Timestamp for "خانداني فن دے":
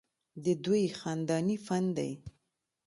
0.99-2.09